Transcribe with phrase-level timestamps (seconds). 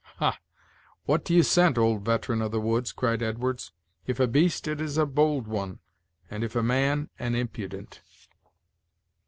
[0.17, 0.39] "Ha!
[1.05, 3.71] what do you scent, old veteran of the woods?" cried Edwards.
[4.07, 5.77] "If a beast, it is a bold one;
[6.27, 8.01] and if a man, an impudent."